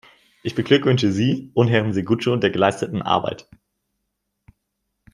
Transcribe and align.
Ich 0.41 0.55
beglückwünsche 0.55 1.11
Sie 1.11 1.51
und 1.53 1.67
Herrn 1.67 1.93
Seguzu 1.93 2.35
der 2.35 2.49
geleisteten 2.49 3.03
Arbeit. 3.03 3.47